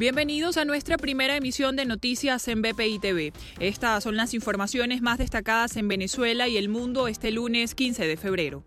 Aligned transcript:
Bienvenidos 0.00 0.56
a 0.56 0.64
nuestra 0.64 0.96
primera 0.96 1.36
emisión 1.36 1.76
de 1.76 1.84
noticias 1.84 2.48
en 2.48 2.62
BPI 2.62 3.00
TV. 3.00 3.34
Estas 3.58 4.02
son 4.02 4.16
las 4.16 4.32
informaciones 4.32 5.02
más 5.02 5.18
destacadas 5.18 5.76
en 5.76 5.88
Venezuela 5.88 6.48
y 6.48 6.56
el 6.56 6.70
mundo 6.70 7.06
este 7.06 7.30
lunes 7.30 7.74
15 7.74 8.06
de 8.06 8.16
febrero. 8.16 8.64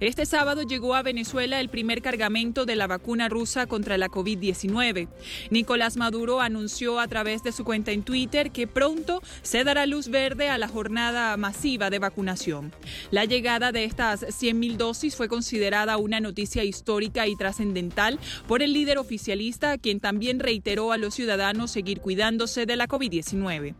Este 0.00 0.26
sábado 0.26 0.62
llegó 0.62 0.94
a 0.94 1.02
Venezuela 1.02 1.60
el 1.60 1.68
primer 1.68 2.02
cargamento 2.02 2.66
de 2.66 2.76
la 2.76 2.86
vacuna 2.86 3.28
rusa 3.28 3.66
contra 3.66 3.98
la 3.98 4.08
COVID-19. 4.08 5.08
Nicolás 5.50 5.96
Maduro 5.96 6.40
anunció 6.40 7.00
a 7.00 7.08
través 7.08 7.42
de 7.42 7.52
su 7.52 7.64
cuenta 7.64 7.92
en 7.92 8.02
Twitter 8.02 8.50
que 8.50 8.66
pronto 8.66 9.22
se 9.42 9.64
dará 9.64 9.86
luz 9.86 10.08
verde 10.08 10.48
a 10.48 10.58
la 10.58 10.68
jornada 10.68 11.36
masiva 11.36 11.90
de 11.90 11.98
vacunación. 11.98 12.72
La 13.10 13.24
llegada 13.24 13.72
de 13.72 13.84
estas 13.84 14.22
100.000 14.22 14.76
dosis 14.76 15.16
fue 15.16 15.28
considerada 15.28 15.96
una 15.96 16.20
noticia 16.20 16.64
histórica 16.64 17.26
y 17.26 17.36
trascendental 17.36 18.18
por 18.46 18.62
el 18.62 18.72
líder 18.72 18.98
oficialista, 18.98 19.78
quien 19.78 20.00
también 20.00 20.40
reiteró 20.40 20.92
a 20.92 20.98
los 20.98 21.14
ciudadanos 21.14 21.70
seguir 21.70 22.00
cuidándose 22.00 22.66
de 22.66 22.76
la 22.76 22.88
COVID-19. 22.88 23.74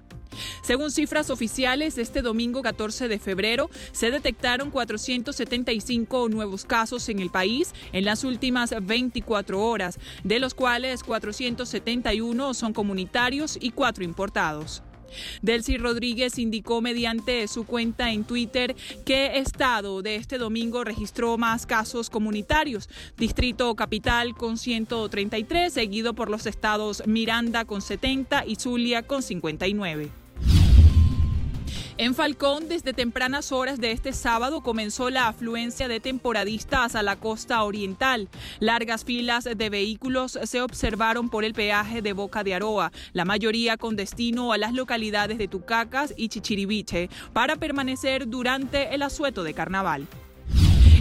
Según 0.63 0.91
cifras 0.91 1.31
oficiales, 1.31 1.99
este 1.99 2.23
domingo 2.23 2.63
14 2.63 3.09
de 3.09 3.19
febrero 3.19 3.71
se 3.93 4.11
detectaron 4.11 4.71
475 4.71 6.29
nuevos 6.29 6.65
casos 6.65 7.09
en 7.09 7.19
el 7.19 7.31
país 7.31 7.73
en 7.93 8.05
las 8.05 8.25
últimas 8.25 8.75
24 8.83 9.61
horas, 9.61 9.99
de 10.23 10.39
los 10.39 10.55
cuales 10.55 11.03
471 11.03 12.55
son 12.55 12.73
comunitarios 12.73 13.59
y 13.61 13.71
4 13.71 14.05
importados. 14.05 14.83
Delcy 15.43 15.77
Rodríguez 15.77 16.39
indicó 16.39 16.81
mediante 16.81 17.47
su 17.49 17.65
cuenta 17.65 18.11
en 18.11 18.25
Twitter 18.25 18.75
que 19.05 19.39
estado 19.39 20.03
de 20.03 20.17
este 20.17 20.39
domingo 20.39 20.85
registró 20.85 21.39
más 21.39 21.67
casos 21.67 22.11
comunitarios. 22.11 22.89
Distrito 23.17 23.75
Capital 23.75 24.35
con 24.35 24.59
133, 24.59 25.73
seguido 25.73 26.15
por 26.15 26.31
los 26.31 26.47
estados 26.47 27.03
Miranda 27.07 27.65
con 27.65 27.83
70 27.83 28.45
y 28.47 28.57
Zulia 28.57 29.03
con 29.03 29.23
59. 29.23 30.24
En 31.97 32.17
Falcón, 32.17 32.67
desde 32.69 32.93
tempranas 32.93 33.53
horas 33.53 33.79
de 33.79 33.93
este 33.93 34.13
sábado 34.13 34.63
comenzó 34.63 35.11
la 35.11 35.29
afluencia 35.29 35.87
de 35.87 36.01
temporadistas 36.01 36.97
a 36.97 37.05
la 37.05 37.15
costa 37.15 37.63
oriental. 37.63 38.29
Largas 38.59 39.05
filas 39.05 39.45
de 39.45 39.71
vehículos 39.71 40.37
se 40.43 40.61
observaron 40.61 41.29
por 41.29 41.45
el 41.45 41.55
peaje 41.55 42.03
de 42.03 42.13
Boca 42.13 42.43
de 42.43 42.55
Aroa, 42.55 42.91
la 43.13 43.25
mayoría 43.25 43.77
con 43.77 43.95
destino 43.95 44.53
a 44.53 44.59
las 44.59 44.73
localidades 44.73 45.39
de 45.39 45.47
Tucacas 45.47 46.13
y 46.17 46.31
Chichiriviche, 46.31 47.11
para 47.33 47.55
permanecer 47.55 48.29
durante 48.29 48.93
el 48.93 49.03
asueto 49.03 49.45
de 49.45 49.55
carnaval. 49.55 50.09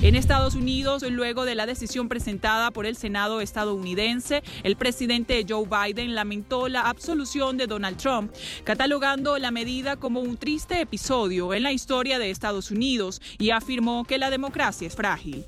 En 0.04 0.16
Estados 0.16 0.56
Unidos, 0.56 1.02
luego 1.10 1.46
de 1.46 1.56
la 1.56 1.66
decisión 1.66 2.10
presentada 2.10 2.72
por 2.72 2.86
el 2.86 2.98
Senado 2.98 3.40
estadounidense, 3.40 4.44
el 4.64 4.76
presidente 4.76 5.46
Joe 5.48 5.66
Biden 5.66 6.14
lamentó 6.14 6.68
la 6.68 6.82
absolución 6.90 7.56
de 7.56 7.68
Donald 7.68 7.96
Trump, 7.96 8.34
catalogando 8.66 9.38
la 9.38 9.52
medida 9.52 9.96
como 9.96 10.20
un 10.20 10.36
triste 10.36 10.82
episodio 10.82 11.54
en 11.54 11.64
la 11.64 11.72
historia 11.72 12.20
de 12.20 12.32
Estados 12.32 12.70
Unidos 12.70 13.22
y 13.40 13.52
afirmó 13.52 14.04
que 14.04 14.18
la 14.18 14.30
democracia 14.30 14.90
es 14.90 14.94
frágil. 14.94 15.46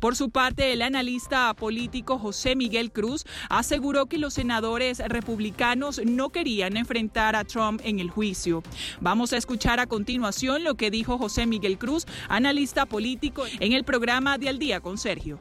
Por 0.00 0.16
su 0.16 0.30
parte, 0.30 0.72
el 0.72 0.82
analista 0.82 1.52
político 1.54 2.18
José 2.18 2.56
Miguel 2.56 2.92
Cruz 2.92 3.24
aseguró 3.48 4.06
que 4.06 4.18
los 4.18 4.34
senadores 4.34 4.98
republicanos 4.98 6.00
no 6.04 6.30
querían 6.30 6.76
enfrentar 6.76 7.36
a 7.36 7.44
Trump 7.44 7.80
en 7.84 7.98
el 7.98 8.10
juicio. 8.10 8.62
Vamos 9.00 9.32
a 9.32 9.36
escuchar 9.36 9.80
a 9.80 9.86
continuación 9.86 10.64
lo 10.64 10.74
que 10.74 10.90
dijo 10.90 11.18
José 11.18 11.46
Miguel 11.46 11.78
Cruz, 11.78 12.06
analista 12.28 12.86
político, 12.86 13.44
en 13.60 13.72
el 13.72 13.84
programa 13.84 14.38
de 14.38 14.48
Al 14.48 14.58
Día 14.58 14.80
con 14.80 14.98
Sergio. 14.98 15.40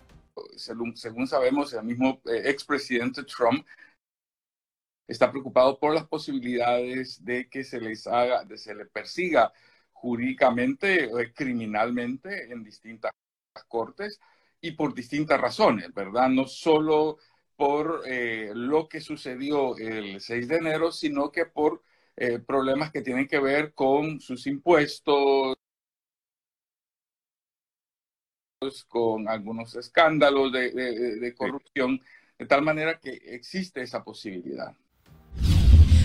Según, 0.56 1.28
sabemos, 1.28 1.74
el 1.74 1.84
mismo 1.84 2.22
eh, 2.26 2.44
expresidente 2.46 3.24
Trump 3.24 3.66
está 5.08 5.30
preocupado 5.30 5.78
por 5.78 5.94
las 5.94 6.08
posibilidades 6.08 7.24
de 7.24 7.50
que 7.50 7.64
se 7.64 7.80
les 7.82 8.08
haga, 8.08 8.44
de 8.46 8.58
se 8.58 8.74
le 8.74 8.86
persiga 8.86 9.52
jurídicamente 9.92 11.08
o 11.14 11.18
criminalmente 11.36 12.52
en 12.52 12.64
distintas 12.64 13.12
Cortes 13.68 14.20
y 14.62 14.72
por 14.72 14.94
distintas 14.94 15.40
razones, 15.40 15.94
¿verdad? 15.94 16.30
No 16.30 16.48
solo 16.48 17.18
por 17.56 18.04
eh, 18.06 18.52
lo 18.56 18.88
que 18.88 19.02
sucedió 19.02 19.78
el 19.78 20.20
6 20.22 20.48
de 20.48 20.58
enero, 20.58 20.92
sino 20.92 21.32
que 21.32 21.46
por 21.46 21.84
eh, 22.18 22.40
problemas 22.40 22.92
que 22.92 23.02
tienen 23.02 23.28
que 23.28 23.40
ver 23.40 23.74
con 23.74 24.20
sus 24.20 24.48
impuestos, 24.48 25.56
con 28.88 29.28
algunos 29.28 29.76
escándalos 29.76 30.52
de 30.52 31.34
corrupción, 31.36 32.00
de 32.38 32.46
tal 32.46 32.62
manera 32.62 33.00
que 33.00 33.12
existe 33.12 33.82
esa 33.82 34.04
posibilidad. 34.04 34.76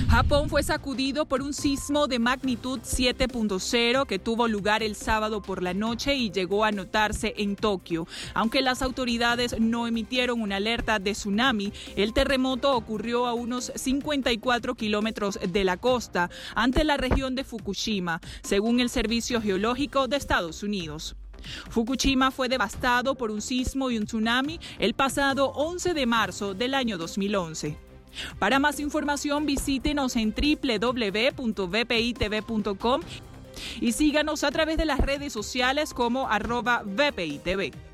Japón 0.08 0.48
fue 0.48 0.62
sacudido 0.62 1.26
por 1.26 1.42
un 1.42 1.52
sismo 1.52 2.06
de 2.06 2.18
magnitud 2.18 2.80
7.0 2.80 4.06
que 4.06 4.18
tuvo 4.18 4.46
lugar 4.46 4.82
el 4.82 4.94
sábado 4.94 5.42
por 5.42 5.62
la 5.62 5.74
noche 5.74 6.14
y 6.14 6.30
llegó 6.30 6.64
a 6.64 6.70
notarse 6.70 7.34
en 7.36 7.56
Tokio. 7.56 8.06
Aunque 8.32 8.62
las 8.62 8.82
autoridades 8.82 9.58
no 9.60 9.86
emitieron 9.86 10.40
una 10.40 10.56
alerta 10.56 11.00
de 11.00 11.12
tsunami, 11.12 11.72
el 11.96 12.12
terremoto 12.12 12.74
ocurrió 12.76 13.26
a 13.26 13.34
unos 13.34 13.72
54 13.74 14.74
kilómetros 14.76 15.40
de 15.46 15.64
la 15.64 15.76
costa, 15.76 16.30
ante 16.54 16.84
la 16.84 16.96
región 16.96 17.34
de 17.34 17.44
Fukushima, 17.44 18.20
según 18.42 18.80
el 18.80 18.88
Servicio 18.88 19.42
Geológico 19.42 20.06
de 20.06 20.16
Estados 20.16 20.62
Unidos. 20.62 21.16
Fukushima 21.68 22.30
fue 22.30 22.48
devastado 22.48 23.16
por 23.16 23.30
un 23.30 23.42
sismo 23.42 23.90
y 23.90 23.98
un 23.98 24.06
tsunami 24.06 24.60
el 24.78 24.94
pasado 24.94 25.48
11 25.48 25.94
de 25.94 26.06
marzo 26.06 26.54
del 26.54 26.74
año 26.74 26.96
2011. 26.96 27.86
Para 28.38 28.58
más 28.58 28.80
información 28.80 29.46
visítenos 29.46 30.16
en 30.16 30.34
www.vpitv.com 30.34 31.36
y 33.80 33.92
síganos 33.92 34.44
a 34.44 34.50
través 34.50 34.76
de 34.76 34.84
las 34.84 35.00
redes 35.00 35.32
sociales 35.32 35.94
como 35.94 36.28
arroba 36.28 36.82
VPITV. 36.84 37.85